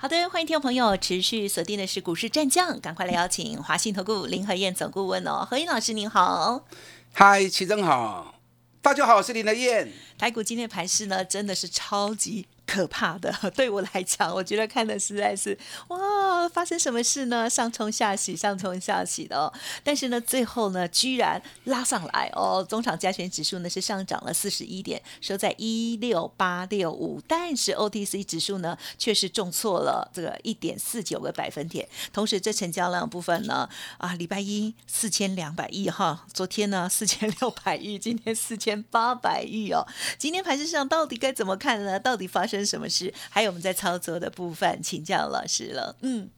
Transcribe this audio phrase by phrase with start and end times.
[0.00, 6.64] 好的，欢迎听众朋友持续锁定的是股市战将，赶快来邀请华信投顾林和燕总顾问哦，何燕老师您好，
[7.12, 8.36] 嗨，齐真好，
[8.80, 9.92] 大家好，我是林和燕。
[10.16, 12.46] 台股今天盘势呢，真的是超级。
[12.68, 17.48] 可怕的， 对我来讲，我觉得看的实在是哇，发生什么事呢？
[17.48, 19.50] 上冲下洗，上冲下洗的哦。
[19.82, 22.64] 但是呢，最后呢，居然拉上来哦。
[22.68, 27.22] 中场加权指数呢是上涨了四十一点，收在一六八六五。
[27.26, 31.88] 但是 OTC 指数呢却是重挫了这个一点四九个百分点。
[32.12, 39.86] 同时，这成交量部分呢啊，礼拜一四千两百亿哈，昨天呢四千六百亿，今天四千八百亿哦。
[40.18, 41.98] 今天盘市上到底该怎么看呢？
[41.98, 42.57] 到底发生？
[42.64, 43.12] 什么事？
[43.30, 45.96] 还有我们在操作的部分，请教老师了。
[46.02, 46.28] 嗯，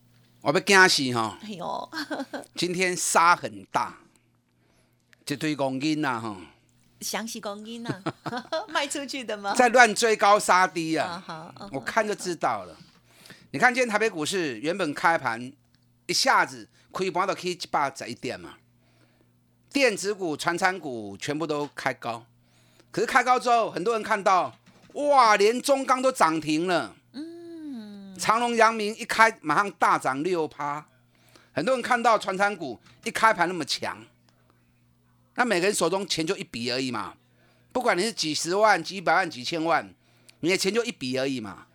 [0.41, 1.39] 我被惊死哈！
[1.43, 1.91] 哎呦，
[2.57, 3.99] 今天沙很大，
[5.27, 6.37] 一堆公斤呐哈！
[7.01, 8.03] 详细公斤呐，
[8.69, 9.55] 卖出去的吗？
[9.55, 11.53] 在乱追高杀低啊！
[11.73, 12.77] 我看就知道了。
[13.53, 15.53] 你看今天台北股市原本开盘
[16.07, 18.55] 一下子亏盘到可以一百一点嘛，
[19.73, 22.25] 电子股、传产股全部都开高，
[22.91, 24.55] 可是开高之后，很多人看到。
[24.95, 26.97] 哇，连中钢都涨停了。
[27.13, 30.87] 嗯，长隆、阳明一开马上大涨六趴，
[31.53, 34.05] 很多人看到传产股一开盘那么强，
[35.35, 37.15] 那每个人手中钱就一笔而已嘛。
[37.73, 39.95] 不管你是几十万、几百万、几千万，
[40.41, 41.67] 你的钱就一笔而已嘛。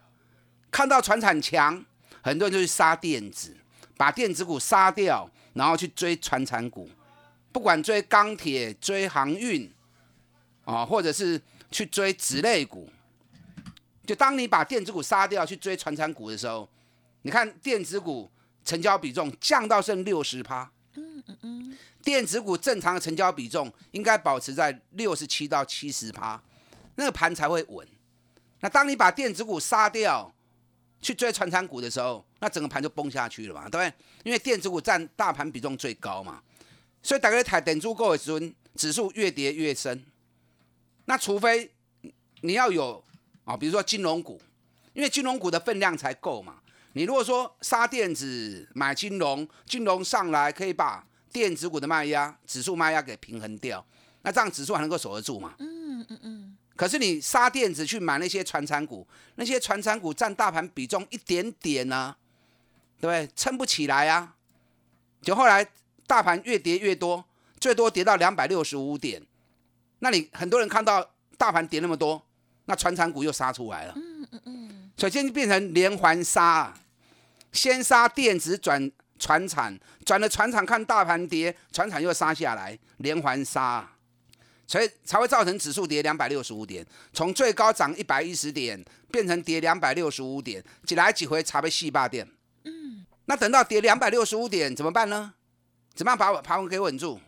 [0.69, 1.85] 看到船产强，
[2.21, 3.55] 很多人就去杀电子，
[3.95, 6.89] 把电子股杀掉，然后去追船产股，
[7.53, 9.71] 不管追钢铁、追航运，
[10.65, 12.89] 啊，或者是去追纸类股。
[14.05, 16.69] 就当你把电子股杀掉去追传产股的时候，
[17.23, 18.31] 你看电子股
[18.63, 26.41] 成交比重降到剩六十趴，嗯嗯嗯，电子股正常的成交比重应该保持在六十七到七十趴，
[26.95, 27.87] 那个盘才会稳。
[28.61, 30.33] 那当你把电子股杀掉
[31.01, 33.93] 去追传产股的时候，那整个盘就崩下去了嘛，对不对？
[34.23, 36.41] 因为电子股占大盘比重最高嘛，
[37.01, 38.39] 所以大概台等住够的时候，
[38.75, 40.03] 指数越跌越深。
[41.05, 41.71] 那除非
[42.41, 43.04] 你要有。
[43.45, 44.41] 啊，比如说金融股，
[44.93, 46.55] 因为金融股的分量才够嘛。
[46.93, 53.85] 你如果说杀电子买金融，金融上来可以把电子股的卖压、指数卖压给平衡掉，
[54.21, 55.55] 那这样指数还能够守得住嘛？
[55.59, 56.57] 嗯嗯嗯。
[56.75, 62.15] 可是你杀电子去买那些传产股，那些传产股占大盘比重一点点呢，
[62.99, 63.29] 对不对？
[63.35, 64.35] 撑不起来啊。
[65.21, 65.67] 就后来
[66.07, 67.25] 大盘越跌越多，
[67.59, 69.21] 最多跌到两百六十五点，
[69.99, 72.21] 那你很多人看到大盘跌那么多。
[72.65, 76.73] 那船产股又杀出来了，嗯嗯嗯，首先就变成连环杀，
[77.51, 83.87] 先杀电子转船产，转了船产看大盘跌，船产又杀下来，连环杀，
[84.67, 92.27] 所以才会造成指数跌两百六十五点，从最高涨一百一十点变成跌两百六十五点，几来几回才被细霸点，
[92.63, 95.33] 嗯，那等到跌两百六十五点怎么办呢？
[95.93, 97.19] 怎么样把盘稳给稳住？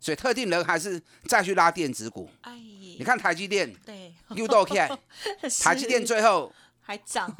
[0.00, 2.28] 所以特定人还是再去拉电子股。
[2.40, 2.52] 哎，
[2.98, 4.12] 你看台积电，对。
[4.34, 4.88] 又倒起来，
[5.62, 7.32] 台积电最后 还涨，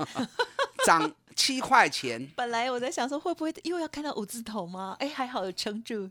[0.87, 2.25] 涨七块钱。
[2.37, 4.97] 本来我在想说，会不会又要看到五字头吗？
[5.01, 6.09] 哎，还好有撑住。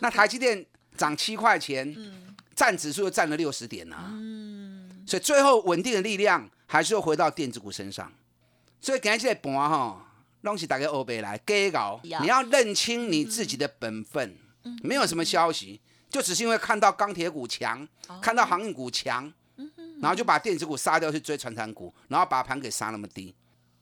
[0.00, 0.64] 那台积电
[0.96, 1.96] 涨七块钱，
[2.54, 4.10] 占指数又占了六十点呐。
[4.10, 8.12] 嗯，所以最后稳定的力量还是要回到电子股身上。
[8.80, 10.06] 所以今日盘哈，
[10.42, 14.36] 拢是大家欧北来给搞，你要认清你自己的本分。
[14.82, 17.86] 没有什么消息，就只是因为看到钢铁股强，
[18.20, 19.32] 看到航运股强。
[20.00, 23.34] 然后就把电子股杀掉去追传产股，然后把盘给杀那么低。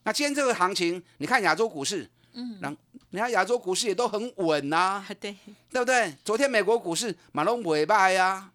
[0.03, 2.77] 那今天这个行情，你看亚洲股市，嗯，然
[3.11, 5.37] 你看亚洲股市也都很稳呐， 对，
[5.71, 6.12] 对不对？
[6.25, 8.50] 昨天美国股市马龙尾巴呀，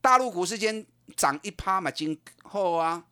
[0.00, 0.84] 大陆股市间
[1.14, 3.04] 涨一趴嘛，今后啊，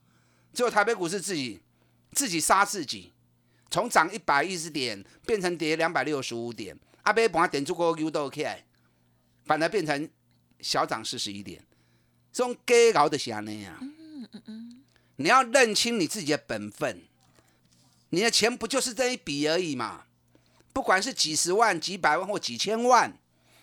[0.52, 1.62] 只有台北股市自己
[2.10, 3.12] 自己杀自己，
[3.70, 8.64] 从涨一百一十点变成跌两百六十五点，阿贝把点出个 U 都 K，
[9.46, 10.08] 反而变成
[10.60, 11.62] 小涨四十一点。
[12.32, 14.82] 这种给搞的安尼啊，嗯嗯嗯，
[15.16, 17.04] 你要认清你自己的本分，
[18.10, 20.04] 你的钱不就是这一笔而已嘛？
[20.74, 23.18] 不管是几十万、几百万或几千万，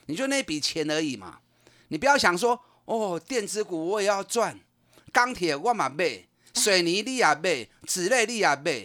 [0.07, 1.41] 你就那笔钱而已嘛。
[1.89, 4.59] 你不要想说哦，电子股我也要赚，
[5.11, 6.25] 钢铁我嘛买，
[6.55, 8.83] 水泥你也买，纸类你也买，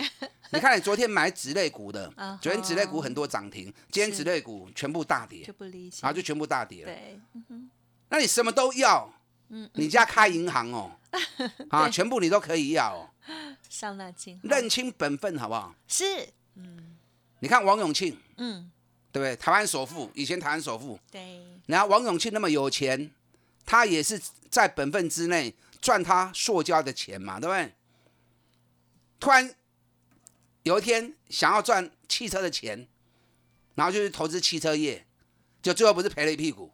[0.51, 5.47] 你看你昨天买纸类股的，昨天纸类股很多涨停，今天纸类股全部大跌，
[6.01, 6.93] 然后就全部大跌了。
[6.93, 7.21] 对，
[8.09, 9.13] 那你什么都要，
[9.75, 10.93] 你家开银行哦，
[11.71, 13.11] 啊，全部你都可以要哦。
[13.69, 15.75] 上那清，认清本分好不好？
[15.87, 16.05] 是，
[16.55, 16.97] 嗯，
[17.41, 18.71] 你看王永庆，嗯，
[19.13, 19.37] 对不对？
[19.37, 21.45] 台湾首富，以前台湾首富，对。
[21.67, 23.11] 然后王永庆那么有钱，
[23.67, 24.19] 他也是
[24.49, 27.75] 在本分之内赚他塑胶的钱嘛，对不对？
[29.21, 29.55] 突然
[30.69, 32.87] 有一天想要赚汽车的钱，
[33.75, 35.07] 然后就去投资汽车业，
[35.63, 36.71] 就最后不是赔了一屁股？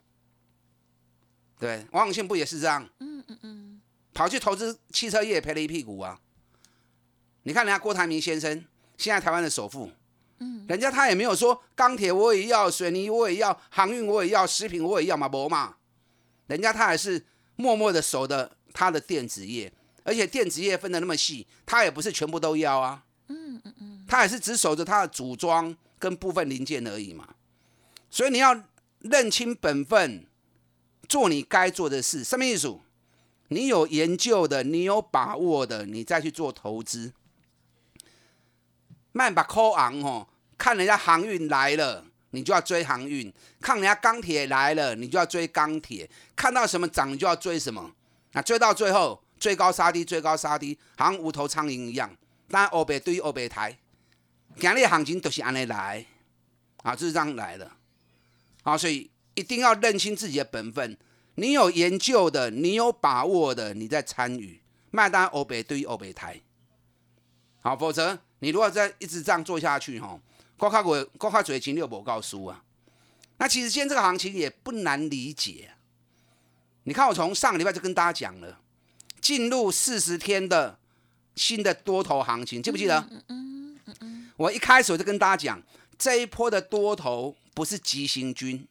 [1.61, 2.91] 对，王永庆不也是这样？
[2.99, 3.81] 嗯嗯嗯，
[4.13, 6.21] 跑去投资汽车业赔了一屁股啊！
[7.45, 8.65] 你看人家郭台铭先生，
[8.99, 9.93] 现在台湾的首富，
[10.41, 15.77] 嗯，人家他也没有说钢铁我也要，水泥我也要，航运我也要，食品我也要嘛，不嘛？
[16.49, 17.25] 人家他还是
[17.55, 23.74] 默默的守的他的电子业，而且电子业分的那么细，他也不是全部都要啊，嗯嗯
[24.15, 27.29] 他也是只守着他的组装跟部分零件而已嘛。
[28.09, 28.63] 所以你要
[29.01, 30.25] 认清本分，
[31.09, 32.23] 做你该做的事。
[32.23, 32.79] 什么意思？
[33.49, 37.13] 你有研究的，你有把握的，你再去做投资。
[39.11, 43.29] 慢把扣昂哦，看人家航运来了，你就要追航运；
[43.61, 46.09] 看人家钢铁来了，你就要追钢铁。
[46.37, 47.91] 看到什么涨，你就要追什么。
[48.31, 52.17] 那追到最后，追高杀低，追高杀低，好像无头苍蝇一样。
[52.49, 53.77] 但欧北对于欧北台，
[54.59, 56.05] 今日行情都是安尼来，
[56.83, 57.71] 啊，就是这样来的。
[58.63, 60.97] 好，所以一定要认清自己的本分。
[61.35, 64.61] 你有研究的，你有把握的，你在参与。
[64.91, 66.41] 麦当欧北对于欧北台，
[67.61, 68.19] 好，否则。
[68.41, 70.21] 你如果再一直这样做下去，哈，
[70.59, 72.63] 高卡股、高卡嘴型六不告输啊。
[73.39, 75.71] 那其实今天这个行情也不难理解。
[76.83, 78.61] 你看，我从上个礼拜就跟大家讲了，
[79.21, 80.79] 进入四十天的
[81.35, 83.09] 新的多头行情，记不记得？
[84.37, 85.63] 我一开始我就跟大家讲，
[85.97, 88.67] 这一波的多头不是急行军，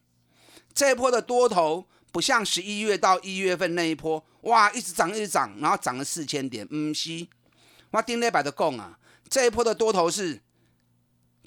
[0.74, 6.66] 这一波的多头不像十一月到一月份那一波，哇，一直涨一直涨，然后涨了四千点。
[6.70, 7.26] 嗯，是，
[7.90, 8.98] 我顶礼拜就讲啊。
[9.28, 10.42] 这一波的多头是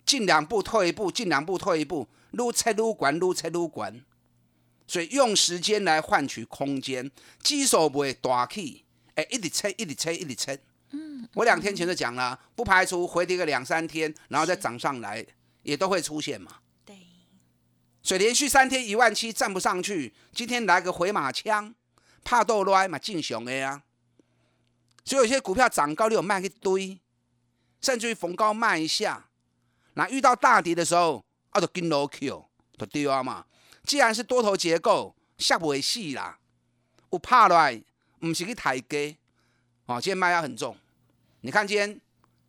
[0.04, 4.04] 进两步退一步，进两步退一步，撸拆撸管，撸拆撸管，
[4.88, 7.12] 所以用时间来换取空间，
[7.42, 10.58] 基手不会大起，哎，一直拆，一直拆，一直拆。
[10.92, 15.26] 嗯，我两天前就讲了，不排除回跌个两三天，然后再涨上来，
[15.64, 16.58] 也都会出现嘛。
[16.86, 16.98] 对，
[18.02, 21.74] 所以连续三天一万七站不上去，今天来个回马枪，
[22.24, 23.84] 怕斗乱嘛，进熊的呀。
[25.04, 27.00] 所以有些股票涨高，你有卖一堆。
[27.80, 29.30] 甚至于逢高卖一下，
[29.94, 33.46] 那遇到大跌的时候，啊，就跟 low Q 就丢啊嘛。
[33.84, 36.40] 既然是多头结构，下不为戏啦。
[37.10, 37.82] 我怕来，
[38.22, 39.16] 唔是去抬价，
[39.88, 40.78] 哦，今天卖压很重。
[41.42, 42.00] 你看今天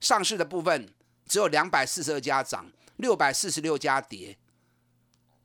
[0.00, 0.88] 上市的部分
[1.26, 4.36] 只有两百四十二家涨，六百四十六家跌。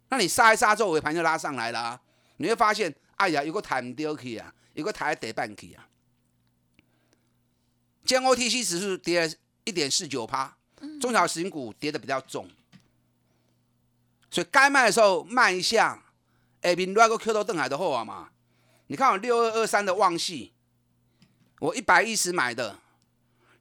[0.10, 2.00] 那你杀一杀之后，尾盘就拉上来了，
[2.38, 5.88] 你会发现，哎呀，有个抬唔丢去啊，有个抬跌半去啊。
[8.06, 9.38] 今天 OTC 指数跌。
[9.66, 10.58] 一点四九趴，
[11.00, 12.50] 中小型股跌的比较重，
[14.30, 16.04] 所以该卖的时候卖一下。
[16.60, 18.30] 哎，比那个 Q 都邓海的货啊嘛。
[18.88, 20.53] 你看我六二二三的旺系，
[21.64, 22.78] 我一百一十买的，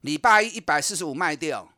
[0.01, 1.73] 礼拜一一百四十五卖掉。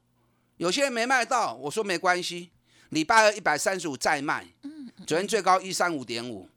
[0.57, 2.49] 有些人没卖到，我说没关系，
[2.89, 4.47] 礼拜二一百三十五再卖。
[5.05, 6.49] 昨天最高一三五点五，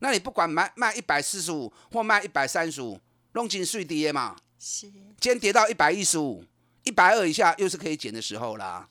[0.00, 3.00] 那你不管卖卖一百四十五或卖一百三十五，
[3.32, 4.36] 弄进税跌嘛。
[4.58, 4.86] 是。
[5.18, 6.44] 今天跌到一百一十五。
[6.82, 8.88] 一百二以下又是可以减的时候啦。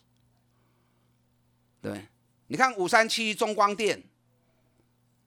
[1.81, 2.07] 对，
[2.47, 4.03] 你看五三七中光电，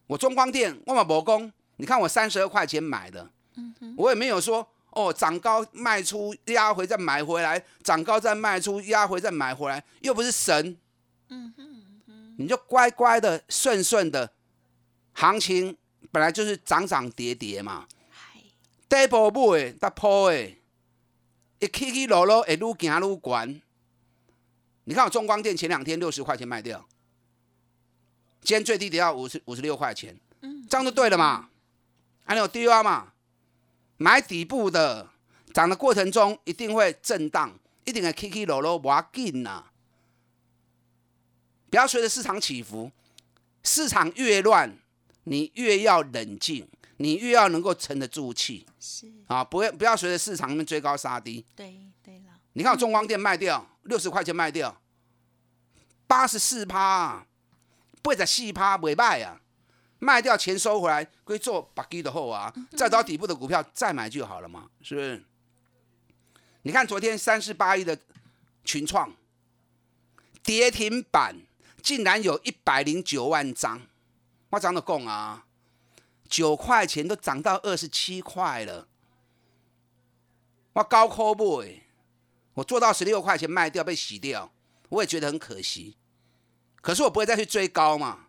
[0.09, 3.31] 我中光电万马博工，你看我三十二块钱买的，
[3.97, 10.77] 我也没有说哦涨高卖出压回再买回来，涨高再卖出压回再买回来，又不是神，
[11.29, 14.33] 嗯哼，你就乖乖的顺顺的，
[15.13, 15.77] 行情
[16.11, 17.87] 本来就是涨涨跌跌嘛，
[18.89, 20.55] 底部买，搭破诶。
[21.61, 23.63] 一起起落落，会愈行愈悬。
[24.85, 26.87] 你看我中光电前两天六十块钱卖掉，
[28.43, 30.17] 今天最低跌到五十五十六块钱，
[30.71, 31.51] 这样就对了嘛？
[32.25, 33.13] 还有 D R 嘛？
[33.99, 35.11] 买底部的，
[35.53, 39.67] 涨的过程中一定会震荡，一定会起起落落，不要紧呐。
[41.69, 42.91] 不要随着市场起伏，
[43.63, 44.79] 市场越乱，
[45.25, 46.67] 你越要冷静。
[47.01, 51.47] 你越要能够沉得住气，是啊，不要不要随着市场里面追高杀低。
[51.55, 54.83] 对对了，你看我中光电卖掉六十块钱卖掉，
[56.09, 57.25] 八十四趴，
[58.03, 59.41] 不会再四趴尾卖啊，
[59.99, 65.25] 卖掉钱收回来，可以做把基的后啊，再找底部的股票再买就好了嘛，是不是？
[66.63, 67.99] 你看昨天三四八一的
[68.65, 69.15] 群创
[70.43, 71.37] 跌停板
[71.83, 73.83] 竟然有一百零九万张，
[74.51, 75.47] 我涨的供啊，
[76.29, 78.87] 九块钱都涨到二十七块了，
[80.75, 81.83] 我高科不哎，
[82.55, 84.53] 我做到十六块钱卖掉被洗掉，
[84.91, 85.97] 我也觉得很可惜。
[86.81, 88.28] 可是我不会再去追高嘛，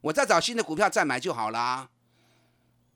[0.00, 1.88] 我再找新的股票再买就好啦。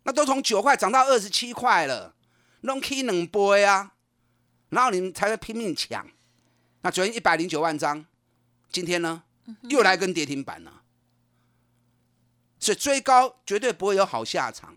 [0.05, 2.15] 那都从九块涨到二十七块了，
[2.61, 3.93] 弄 K 两倍啊，
[4.69, 6.07] 然后你们才会拼命抢。
[6.83, 8.05] 那昨天一百零九万张，
[8.71, 9.23] 今天呢
[9.63, 10.83] 又来跟跌停板了，
[12.61, 14.77] 所以追高绝对不会有好下场，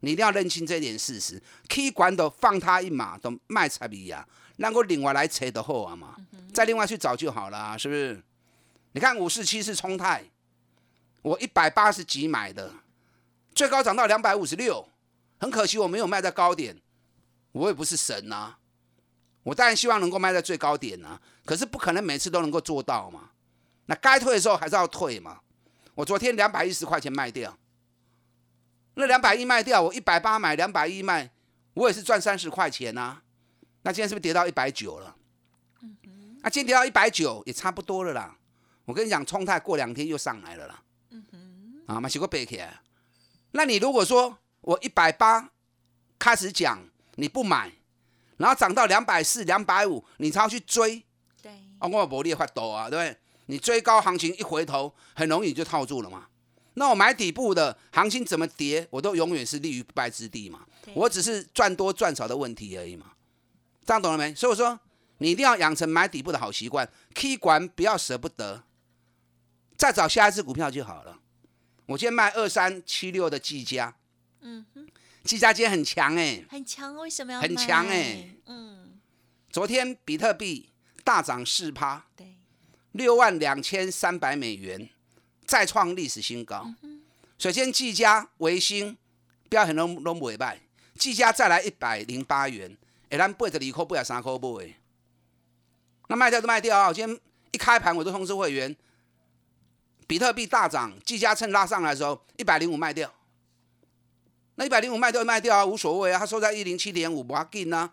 [0.00, 1.42] 你一定要认清这点事实。
[1.68, 6.16] K 管都放他一马，都卖差比呀，那我另外来扯的货啊嘛，
[6.52, 8.22] 再另外去找就好了，是不是？
[8.92, 10.24] 你看五四七是冲泰，
[11.22, 12.72] 我一百八十几买的，
[13.54, 14.88] 最高涨到两百五十六，
[15.38, 16.80] 很可惜我没有卖在高点，
[17.52, 18.54] 我也不是神呐，
[19.42, 23.30] 我当然希望能够卖在最高点呐，可是不可能每次都能够做到嘛，
[23.86, 25.40] 那该退的时候还是要退嘛。
[25.94, 27.56] 我昨天两百一十块钱卖掉，
[28.94, 31.30] 那两百一卖掉，我一百八买两百一卖，
[31.74, 33.22] 我也是赚三十块钱呐。
[33.82, 35.16] 那今天是不是跌到一百九了？
[36.42, 38.36] 那今天跌到一百九也差不多了啦。
[38.84, 40.82] 我跟你讲，冲太过两天又上来了啦。
[41.86, 42.80] 啊，马西哥背起来。
[43.52, 45.50] 那你如果说我一百八
[46.18, 46.78] 开始讲
[47.14, 47.72] 你不买，
[48.36, 51.04] 然后涨到两百四、两百五，你才要去追。
[51.40, 51.52] 对。
[51.78, 53.16] 啊，我无力发抖啊，对不对？
[53.46, 56.26] 你追高行情一回头，很容易就套住了嘛。
[56.74, 60.66] 那我买底部的行情怎么跌，我都永远是立于不败之地嘛。
[60.94, 63.12] 我只是赚多赚少的问题而已嘛。
[63.84, 64.34] 这样懂了没？
[64.34, 64.78] 所以我说，
[65.18, 68.64] 你一定要养成买底部的好习惯，K 管不要舍不得。
[69.76, 71.20] 再找下一只股票就好了。
[71.86, 73.94] 我今天卖二三七六的技嘉，
[74.40, 74.86] 嗯哼，
[75.22, 78.30] 技嘉今天很强哎，很强，为什么要很强哎？
[78.46, 78.98] 嗯，
[79.50, 80.70] 昨天比特币
[81.04, 82.34] 大涨四趴，对，
[82.90, 84.88] 六万两千三百美元，
[85.46, 86.74] 再创历史新高。
[87.38, 88.98] 首先，技嘉、维新
[89.48, 90.60] 标很多都不败，
[90.96, 92.76] 技嘉再来一百零八元，
[93.10, 94.74] 哎，咱八十二块不要三块不哎，
[96.08, 96.88] 那卖掉就卖掉啊！
[96.88, 97.20] 我今天
[97.52, 98.74] 一开盘我都通知会员。
[100.06, 103.12] 比特币大涨，技嘉趁拉上来的时候，一百零五卖掉。
[104.54, 107.92] 那一百零五卖掉卖掉啊，无所谓啊，它收在一零七点五，不要紧啊。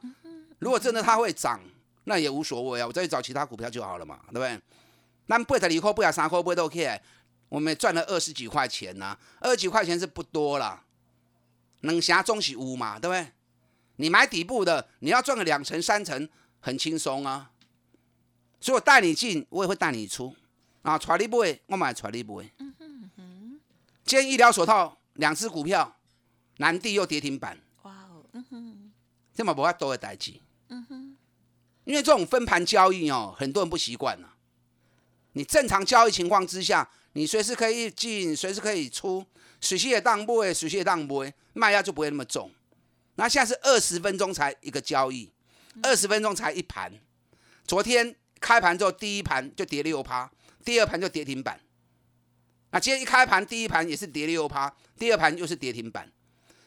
[0.59, 1.59] 如果真的它会涨，
[2.05, 4.59] 那也无所谓啊，我再去找其他股票就好了嘛，对不对？
[5.25, 7.01] 那八十二块不要三块不都 OK？
[7.49, 10.83] 我们赚了二十几块钱呐，二十几块钱是不多了，
[11.81, 13.31] 能下中是五嘛，对不对？
[13.97, 16.27] 你买底部的，你要赚个两成三成，
[16.59, 17.51] 很轻松啊。
[18.59, 20.35] 所以我带你进，我也会带你出。
[20.83, 22.51] 啊，传力不会，我买传力不会。
[22.59, 23.59] 嗯哼哼。
[24.03, 25.97] 今天医疗手套两只股票，
[26.57, 27.57] 南地又跌停板。
[27.83, 28.91] 哇哦，嗯哼。
[29.33, 30.33] 这么不要多的代志。
[30.67, 31.17] 嗯哼。
[31.85, 34.35] 因为这种分盘交易哦，很多人不习惯了。
[35.33, 39.25] 你正常交易情况之下，你随时可以进，随时可以出，
[39.61, 42.51] 水系也当不会，水系也当不会，卖压就不会那么重。
[43.15, 45.31] 那现在是二十分钟才一个交易，
[45.81, 46.91] 二十分钟才一盘。
[47.65, 50.29] 昨天开盘之后，第一盘就跌六趴。
[50.63, 51.59] 第二盘就跌停板，
[52.71, 56.11] 那今天一开盘，第一盘也是跌六趴，第二盘又是跌停板，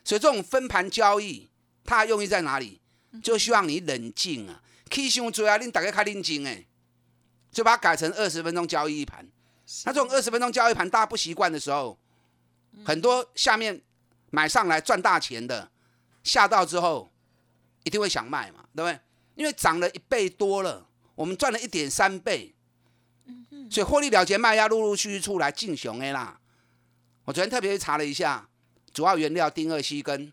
[0.05, 1.49] 所以这种分盘交易，
[1.85, 2.81] 它的用意在哪里？
[3.23, 6.67] 就希望你冷静啊，K 线追啊，你大概开冷静哎，
[7.51, 9.27] 就把它改成二十分钟交易一盘。
[9.85, 11.99] 那这种二十分钟交易盘，大家不习惯的时候，
[12.85, 13.81] 很多下面
[14.31, 15.71] 买上来赚大钱的，
[16.23, 17.11] 下到之后
[17.85, 19.01] 一定会想卖嘛，对不对？
[19.35, 22.55] 因为涨了一倍多了，我们赚了一点三倍。
[23.71, 26.41] 所以获利了结卖压陆陆续续出来进熊的啦。
[27.25, 28.49] 我昨天特别去查了一下，
[28.93, 30.33] 主要原料丁二烯跟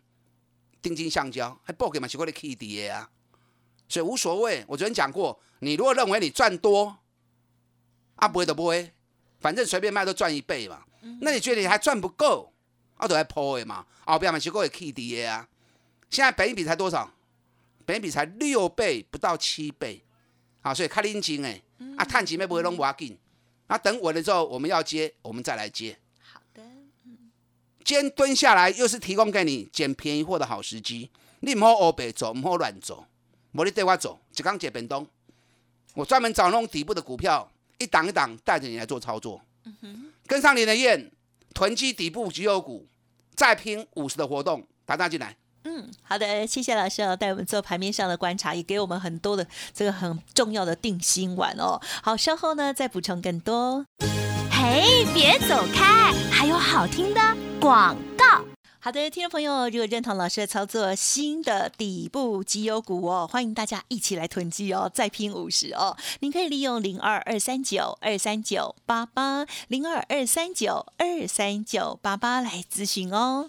[0.80, 3.10] 丁金橡胶还报给嘛，奇怪的 K D A 啊，
[3.88, 4.64] 所以无所谓。
[4.68, 6.98] 我昨天讲过，你如果认为你赚多，
[8.16, 8.92] 啊不会的不会，
[9.40, 10.84] 反正随便卖都赚一倍嘛。
[11.20, 12.52] 那你觉得你还赚不够，
[12.96, 13.84] 啊都还抛的嘛？
[14.04, 15.48] 啊不要嘛，奇怪的 K D A 啊，
[16.10, 17.12] 现在本一比才多少？
[17.84, 20.02] 本一比才六倍不到七倍，
[20.62, 21.60] 啊，所以开拎金哎，
[21.96, 23.18] 啊探钱咩不会拢无要紧。
[23.66, 25.98] 那等稳了之后，我们要接，我们再来接。
[26.20, 26.62] 好的，
[27.04, 27.30] 嗯，
[27.82, 31.10] 今天蹲下来又是提供给你捡便宜货的好时机。
[31.40, 33.06] 你唔好欧北走，唔好乱走，
[33.54, 35.06] 冇你对我走，只刚解本东。
[35.94, 39.40] 我专门找那种底部的股票，一档一档带着你来做操作。
[39.64, 41.10] 嗯哼，跟上你的燕，
[41.54, 42.86] 囤积底部绩优股，
[43.34, 45.36] 再拼五十的活动，打打进来。
[45.64, 51.80] 嗯，好的，谢谢老师哦，带我们做盘面上的观察，也给我们很多的这个很重要的定心丸哦。
[52.02, 53.86] 好，稍后呢再补充更多。
[54.50, 57.20] 嘿，别走开，还有好听的
[57.58, 58.44] 广告。
[58.78, 65.96] 好的，听众朋友，如果认同老师的操作，新的底部绩优股哦，欢迎大家一起来囤积哦，再拼五十哦。
[66.20, 73.48] 您可以利用零二二三九二三九八八零二二三九二三九八八来咨询哦。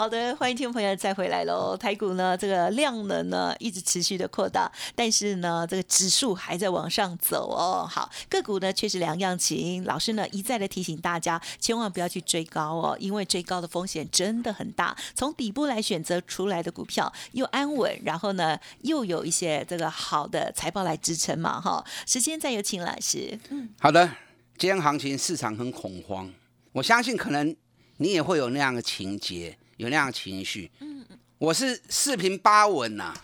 [0.00, 1.76] 好的，欢迎听众朋友再回来喽。
[1.76, 7.86] 台股呢，这个量能呢一直持续的扩大，但是呢，这个指数还在往上走哦。
[7.86, 9.84] 好，个股呢却是两样情。
[9.84, 14.96] 老师呢一再的提醒大家，千万不要去追高哦，因为追高的风险真的很大。
[15.14, 21.60] 从底部来选择出来的股票，又安稳，然后呢又有一些这个好的财报来支撑嘛。
[21.60, 23.38] 哈，时间再有请老师。
[23.50, 24.10] 嗯，好的。
[24.56, 26.32] 今天行情市场很恐慌，
[26.72, 27.54] 我相信可能
[27.98, 29.58] 你也会有那样的情节。
[29.80, 31.06] 有那样情绪，嗯。
[31.08, 33.14] 嗯，我是四平八稳呐，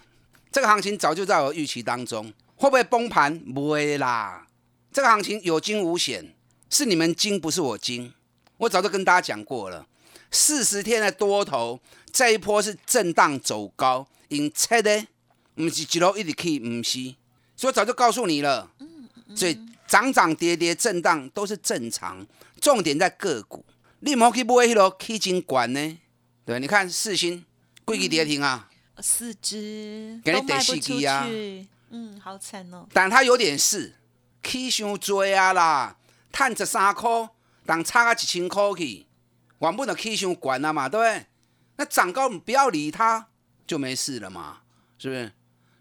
[0.51, 3.39] 这个行情早就在我预期当中，会不会崩盘？
[3.53, 4.47] 不会啦，
[4.91, 6.35] 这个行情有惊无险，
[6.71, 8.15] 是你们惊，不是我惊。
[8.57, 9.87] 我早就跟大家讲过了，
[10.31, 11.79] 四十天的多头
[12.11, 15.07] 这一波是震荡走高，因切的，
[15.55, 17.15] 不是一路一直去，不是，
[17.55, 18.71] 所以早就告诉你了，
[19.35, 22.27] 所以涨涨跌跌震荡都是正常，
[22.63, 23.63] 重点在个股，
[24.01, 25.99] 你莫去买迄落基金管呢。
[26.47, 27.45] 对，你看四星
[27.85, 28.71] 贵几跌停啊？
[29.01, 31.27] 四只给你得四支啊！
[31.91, 32.87] 嗯，好惨哦。
[32.93, 33.97] 但它有点事，
[34.45, 35.97] 起伤多啊啦，
[36.33, 37.29] 赚十三块，
[37.67, 39.07] 但差个一千块去，
[39.59, 41.27] 原本就起伤悬了嘛，对不对？
[41.79, 43.27] 那涨高不要理它，
[43.67, 44.59] 就没事了嘛，
[44.99, 45.33] 是不是？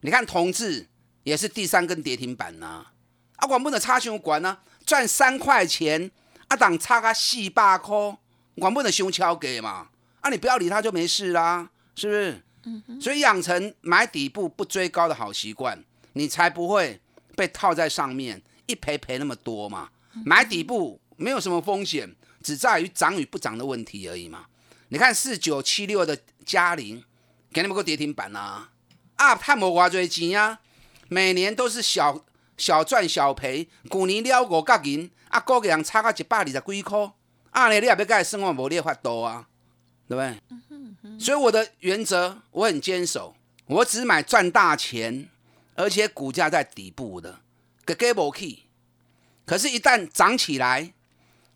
[0.02, 0.90] 你看同志
[1.22, 2.88] 也是第三根跌停板呐，
[3.36, 6.10] 啊，原本就差伤悬啊，赚三块钱，
[6.48, 8.18] 啊，当差个四百块，
[8.56, 9.90] 原本就伤超价嘛。
[10.26, 12.42] 那你不要理他就没事啦，是不是？
[13.00, 15.84] 所以养成买底部不追高的好习惯，
[16.14, 17.00] 你才不会
[17.36, 19.90] 被套在上面一赔赔那么多嘛。
[20.26, 24.48] 买底部没有什么风险，只在于涨与不涨的问题而已嘛。
[24.88, 27.04] 你看四九七六的嘉陵，
[27.54, 28.72] 给你们个跌停板啊！
[29.18, 30.60] 啊，太无偌多钱啊，
[31.08, 32.26] 每年都是小
[32.58, 37.12] 小赚小赔，去年了五角银，啊，个个人差个一百二十几块，
[37.52, 39.48] 啊，你你也要改生活无你法度啊。
[40.08, 41.20] 对不对？
[41.20, 45.30] 所以我的原则我很坚守，我只买赚大钱，
[45.76, 47.40] 而且股价在底部的，
[47.86, 48.64] 给给不起。
[49.46, 50.94] 可是，一旦涨起来，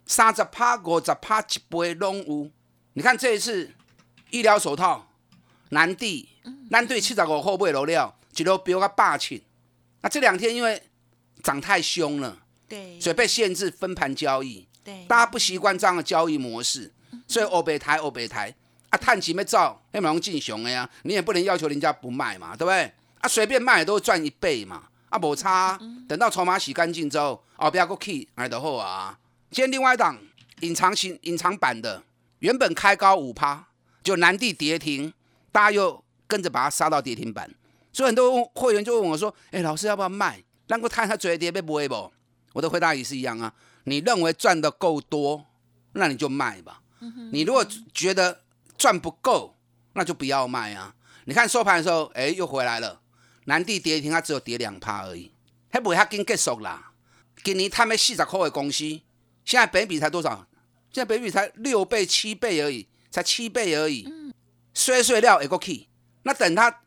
[0.05, 2.51] 三十趴、五十趴一倍拢有。
[2.93, 3.71] 你看这一次
[4.29, 5.09] 医疗手套，
[5.69, 6.29] 南地
[6.69, 9.43] 南地七十五后背楼料，一路飙个霸气。
[10.01, 10.81] 那这两天因为
[11.41, 14.67] 涨太凶了，对，所以被限制分盘交易。
[14.83, 16.93] 对，大家不习惯这样的交易模式。
[17.29, 18.53] 所以欧北台欧北台
[18.89, 22.91] 啊，探钱要走，那马龙进熊的呀，你也不能要求人家不卖嘛，对不对？
[23.19, 25.79] 啊，随便卖都赚一倍嘛，啊，无差。
[26.07, 29.15] 等到筹码洗干净之后，哦，不要个 key 买的好啊。
[29.51, 30.17] 今天另外一档
[30.61, 32.01] 隐藏型、隐藏版的，
[32.39, 33.67] 原本开高五趴，
[34.01, 35.13] 就南地跌停，
[35.51, 37.53] 大家又跟着把它杀到跌停板。
[37.93, 40.43] 所以很多会员就问我说：“哎，老师要不要卖？
[40.65, 42.11] 让我看他嘴跌被不会不？”
[42.53, 43.53] 我的回答也是一样啊。
[43.83, 45.45] 你认为赚的够多，
[45.93, 46.81] 那你就卖吧。
[47.31, 48.41] 你如果觉得
[48.77, 49.55] 赚不够，
[49.93, 50.95] 那就不要卖啊！
[51.25, 53.01] 你看收盘的时候，哎，又回来了。
[53.45, 55.31] 南地跌停，它只有跌两趴而已，
[55.69, 56.91] 还不会它经结束啦。
[57.43, 58.83] 今年他们四十块的公司，
[59.43, 60.47] 现在北比才多少？
[60.91, 64.07] 现在北比才六倍、七倍而已，才七倍而已。
[64.73, 65.87] 碎碎料一个 key，
[66.23, 66.81] 那等它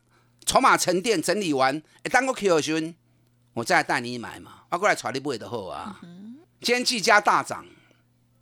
[0.45, 2.93] 筹码沉淀整理完，哎，当个 key 的时候，
[3.53, 4.63] 我再带你买嘛。
[4.69, 5.99] 我过来揣你不会的好啊。
[6.61, 7.65] 今天技嘉大涨，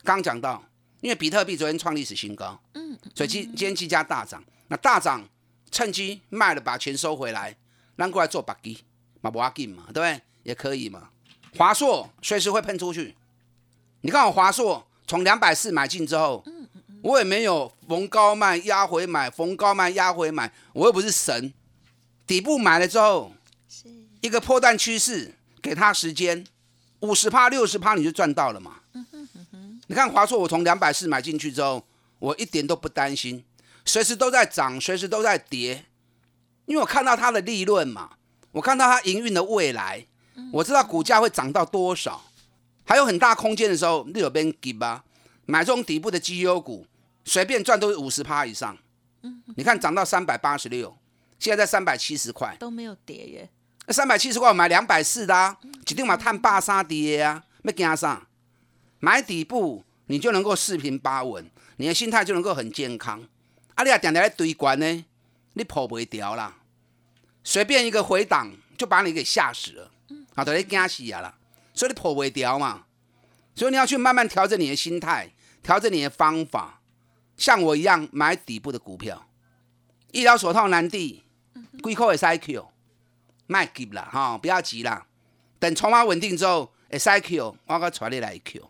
[0.03, 0.63] 刚讲到。
[1.01, 5.27] 因为比特币昨天创历史新高，嗯，所以今今天机价大涨，那大涨
[5.69, 7.55] 趁机卖了，把钱收回来，
[7.95, 8.77] 让过来做把基，
[9.19, 10.21] 嘛不要紧嘛，对不对？
[10.43, 11.09] 也可以嘛。
[11.57, 13.15] 华硕随时会喷出去，
[14.01, 21.51] 你看我华硕从两百四买进之后，嗯嗯嗯，我也没有逢高卖压回买，逢高卖压回买，我又不是神，
[22.27, 23.33] 底部买了之后，
[23.67, 23.87] 是
[24.21, 26.45] 一个破断趋势，给他时间，
[26.99, 28.80] 五十趴六十趴你就赚到了嘛。
[29.91, 31.85] 你看华硕，我从两百四买进去之后，
[32.17, 33.43] 我一点都不担心，
[33.83, 35.83] 随时都在涨，随时都在跌，
[36.63, 38.11] 因为我看到它的利润嘛，
[38.53, 40.07] 我看到它营运的未来，
[40.53, 42.23] 我知道股价会涨到多少，
[42.85, 45.03] 还有很大空间的时候，你有边给吧？
[45.45, 46.87] 买这种底部的绩优股，
[47.25, 48.77] 随便赚都是五十趴以上。
[49.57, 50.97] 你看涨到三百八十六，
[51.37, 53.49] 现在在三百七十块，都没有跌耶。
[53.89, 55.57] 三百七十块我买两百四的啊，
[55.89, 58.25] 一定嘛探八三跌啊，要惊啥？
[59.01, 63.27] 买底部你就能够四平八稳，你的心态就能够很健康。
[63.75, 65.05] 啊，你啊点点来堆关呢，
[65.53, 66.59] 你破不掉啦。
[67.43, 69.91] 随便一个回档就把你给吓死了，
[70.35, 71.35] 啊，等于惊死啊啦。
[71.73, 72.85] 所以你破不掉嘛，
[73.55, 75.31] 所以你要去慢慢调整你的心态，
[75.63, 76.81] 调整你的方法。
[77.37, 79.27] 像我一样买底部的股票，
[80.11, 81.23] 医疗手套难地，
[81.81, 82.67] 贵口会塞 Q，
[83.47, 85.07] 卖急啦哈，不要急啦，
[85.57, 88.69] 等筹码稳定之后，会塞 Q，我个传你来 Q。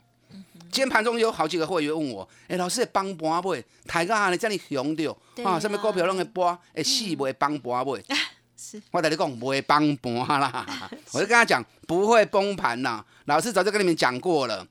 [0.72, 3.56] 今天盘中有好几个会员问我，哎，老师帮盘不？
[3.86, 5.60] 抬个下你这里熊掉啊？
[5.60, 6.58] 什么股票拢会波？
[6.74, 8.00] 会死不会帮盘不？
[8.92, 10.66] 我跟你讲不会帮盘啦，
[11.14, 13.06] 我就跟他讲不会崩盘啦。
[13.26, 14.66] 老师早就跟你们讲过了，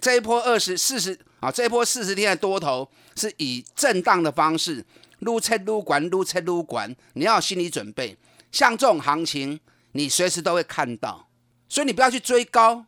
[0.00, 2.88] 这一波二十四十啊，这一波四十天的多头。
[3.16, 4.84] 是以震荡的方式
[5.20, 8.16] 撸车撸管撸车撸管，你要有心理准备。
[8.50, 9.60] 像这种行情，
[9.92, 11.28] 你随时都会看到，
[11.68, 12.86] 所以你不要去追高。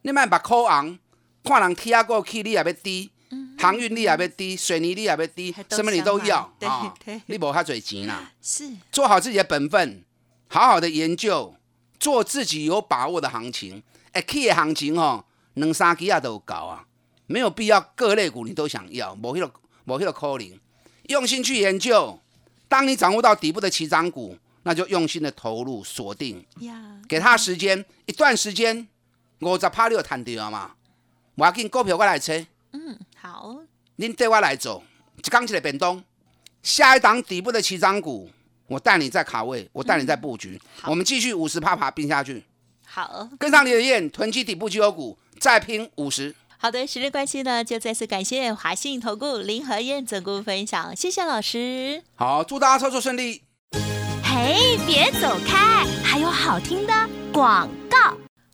[0.00, 0.98] 你慢把扣昂，
[1.46, 3.10] 看人踢啊过去，你也要低，
[3.58, 6.94] 航运你也要低，水泥你也要低，什么你都要啊！
[7.26, 10.04] 你无遐嘴钱啦，是做好自己的本分，
[10.48, 11.54] 好好的研究，
[11.98, 13.82] 做自己有把握的行情。
[14.12, 16.84] 哎，去的行情哦，两三几啊都有搞啊，
[17.26, 19.52] 没有必要各类股你都想要，无迄个。
[19.88, 20.58] 某些的扣零，
[21.04, 22.18] 用心去研究。
[22.66, 26.44] 当你掌握到底部的起涨股，那就用心的投入锁定，
[27.08, 28.88] 给他时间，一段时间，
[29.42, 30.72] 五十趴你有谈到嘛？
[31.36, 32.32] 我要给股票我来车。
[32.72, 33.56] 嗯，好。
[33.96, 34.82] 您对我来走，
[35.18, 36.02] 一刚起来变动，
[36.62, 38.30] 下一档底部的起涨股，
[38.68, 40.60] 我带你在卡位，我带你在布局。
[40.84, 42.44] 我们继续五十趴爬拼下去。
[42.86, 46.34] 好，跟上你的燕，囤积底部绩优股，再拼五十。
[46.56, 52.02] 好的，时间关系呢，就再次感谢华信投顾林和燕总顾分享，谢谢老师。
[52.14, 53.42] 好，祝大家操作顺利。
[54.22, 56.92] 嘿，别走开，还有好听的
[57.32, 57.85] 广告。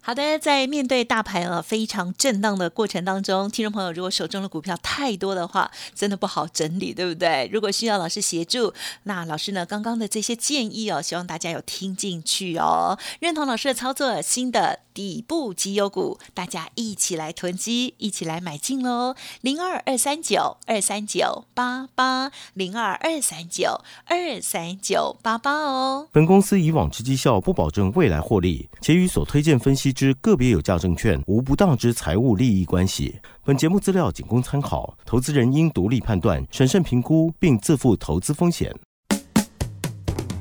[0.05, 7.49] 好的，在面对大盘啊非常震荡的过程当中，听众朋友如果手中的股票太多的话，真的不好整理，对不对？
[7.53, 19.15] 如果需要老师协助，那老师呢刚刚的这些建议哦，希望大家有听进去哦，认同老师的操作，新的底部绩优股，大家一起来囤积，一起来买进喽！
[19.41, 26.09] 零二二三九二三九八八零二二三九二三九八八哦。
[26.11, 29.93] 本公司以往之绩效不保证未来获利，且与所推荐分析。
[29.93, 33.21] 之个别有价证券无不当之财务利益关系。
[33.45, 38.75] 本节目资料仅供参考，投资人应独立判断、审慎评估，并自负投资风险。